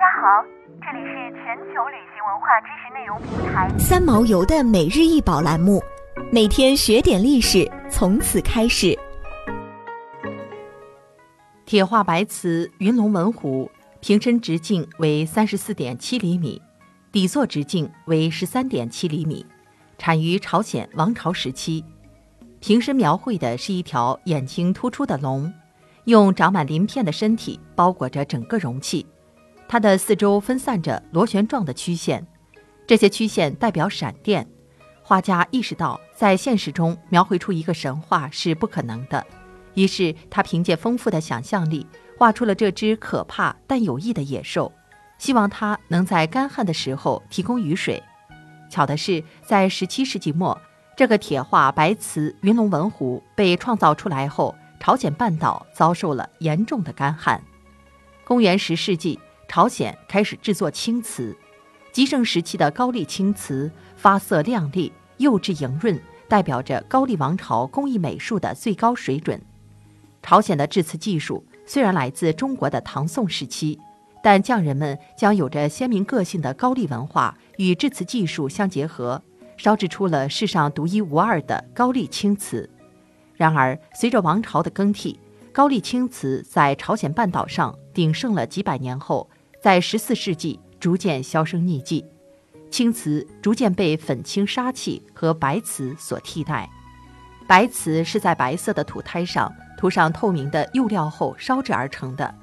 [0.00, 0.42] 家好，
[0.80, 5.82] 这里是全球旅行文化知识内容平台三毛游的每日一宝栏目，
[6.32, 8.98] 每天学点历史，从此开始。
[11.66, 16.62] 铁画白瓷云龙纹壶，瓶身直径为三十四点七厘米，
[17.12, 19.44] 底座直径为十三点七厘米，
[19.98, 21.84] 产于朝鲜王朝时期。
[22.58, 25.52] 瓶身描绘的是一条眼睛突出的龙，
[26.04, 29.04] 用长满鳞片的身体包裹着整个容器。
[29.70, 32.26] 它的四周分散着螺旋状的曲线，
[32.88, 34.44] 这些曲线代表闪电。
[35.00, 39.24] 画家意识到，在现实中描绘出一个神话是不可能的，
[39.74, 41.86] 于是他凭借丰富的想象力，
[42.18, 44.72] 画出了这只可怕但有益的野兽，
[45.18, 48.02] 希望它能在干旱的时候提供雨水。
[48.68, 50.60] 巧的是，在十七世纪末，
[50.96, 57.40] 这个铁画白瓷云龙文壶被创造出来后，朝鲜半岛遭受了严重的干旱。
[58.24, 59.16] 公元十世纪。
[59.50, 61.36] 朝鲜开始制作青瓷，
[61.90, 69.42] 极盛时期的高丽青瓷发色亮丽、釉质莹润，代表着高丽王朝工艺美术的最高水准。
[70.22, 73.76] 朝鲜的制瓷技术虽然来自中国的唐宋时期，
[74.22, 79.20] 但匠人们将有着鲜明个性的高丽文化与制瓷技术相结合，
[79.56, 82.70] 烧制出了世上独一无二的高丽青瓷。
[83.34, 85.18] 然而，随着王朝的更替，
[85.50, 89.28] 高丽青瓷在朝鲜半岛上鼎盛了几百年后。
[89.62, 92.02] 在十四世纪逐渐销声匿迹，
[92.70, 96.66] 青瓷逐渐被粉青砂器和白瓷所替代。
[97.46, 102.34] 白瓷是在白色的土胎上涂上透明的釉料后烧制而成的。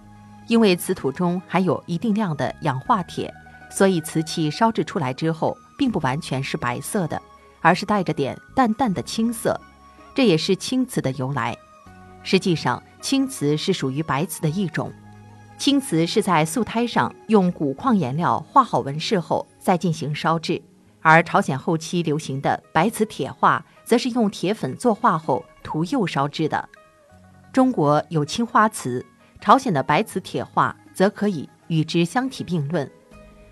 [0.48, 3.34] 因为瓷土中含有一定量的氧化铁，
[3.72, 7.20] 所以瓷器烧制出来之后并不完全是白色的，
[7.62, 9.60] 而是带着点淡淡的青色。
[10.14, 11.58] 这也是青瓷的由来。
[12.22, 14.94] 实际上，青瓷是属于白瓷的一种。
[15.58, 20.62] 青瓷是在素胎上用古矿颜料画好纹饰后再进行烧制，
[21.02, 26.70] 而朝鲜后期流行的白瓷铁画，则是用铁粉作画后涂釉烧制的。
[27.52, 29.04] 中国有青花瓷，
[29.42, 32.90] 朝鲜的白瓷铁画则可以与之相提并论。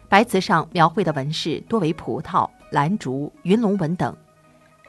[0.08, 4.16] 白瓷上描绘的纹饰多为葡萄、兰竹、云龙纹等，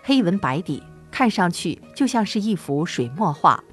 [0.03, 3.65] 黑纹白底，看上去就像是一幅水墨画。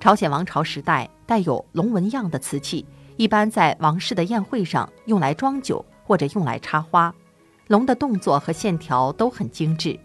[0.00, 2.86] 朝鲜王朝时代带有龙纹样的瓷器，
[3.18, 7.14] 一般在王室的宴会上用来装酒或者用来插花。
[7.66, 10.00] 龙的动作和线条都很精致。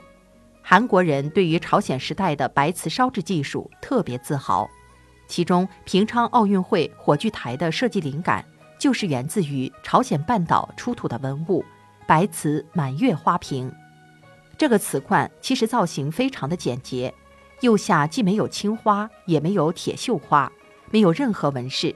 [0.61, 4.69] 韩国人对于朝鲜时代的白瓷烧制技术特别自豪，
[5.25, 8.43] 其中平昌奥运会火炬台的设计灵感
[8.77, 11.63] 就是源自于朝鲜半岛出土的文物——
[12.05, 13.73] 白瓷满月花瓶。
[14.57, 17.13] 这个瓷罐其实造型非常的简洁。
[17.61, 20.51] 釉下既没有青花，也没有铁锈花，
[20.93, 21.95] 没有任何纹饰。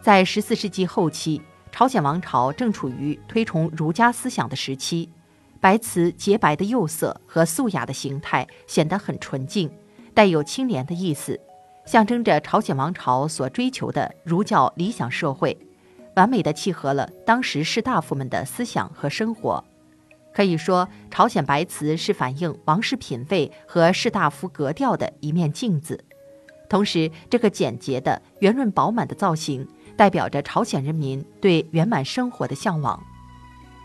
[0.00, 5.10] 在十四世纪后期，朝鲜王朝正处于推崇儒家思想的时期，
[5.60, 9.70] 白瓷洁白的釉色和素雅的形态显得很纯净，
[10.14, 11.38] 带有清廉的意思，
[11.84, 15.54] 象征着朝鲜王朝所追求的儒教理想社会，
[16.16, 19.62] 完美的契合了当时士大夫们的思想和生活。
[20.32, 26.02] 可以说，朝鲜白瓷是反映王室品味和士大夫格调的一面镜子。
[26.72, 32.98] 同时，这个简洁的、圆润饱满的造型，代表着朝鲜人民对圆满生活的向往。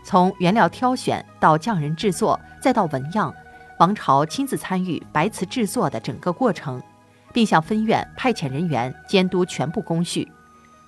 [0.02, 3.30] 从原料挑选到匠人制作，再到纹样，
[3.78, 6.82] 王朝亲自参与白瓷制作的整个过程，
[7.30, 10.26] 并向分院派遣人员监督全部工序。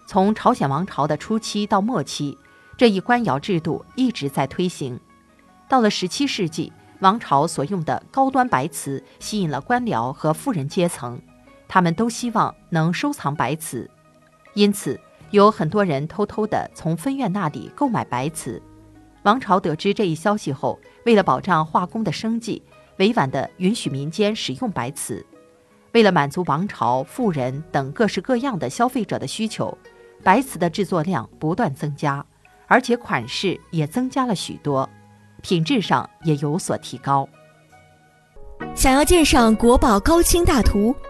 [0.06, 2.38] 从朝鲜王朝的初期到末期，
[2.78, 4.98] 这一官窑制度一直在推行。
[5.68, 11.20] 到了十七世纪，王朝所用的高端白瓷吸引了官僚和富人阶层，
[11.72, 13.88] 他们都希望能收藏白瓷，
[14.54, 14.98] 因此
[15.30, 18.60] 有很多人偷偷地从分院那里购买白瓷。
[19.22, 20.76] 王朝得知这一消息后，
[21.06, 22.60] 为了保障画工的生计，
[22.96, 25.24] 委婉地允许民间使用白瓷。
[25.92, 29.78] 为了满足王朝、富人等各式各样的消费者的需求，
[30.24, 32.26] 白瓷的制作量不断增加，
[32.66, 34.90] 而且款式也增加了许多。
[35.40, 37.28] 品质上也有所提高。
[38.74, 40.94] 想要鉴赏国宝高清大图，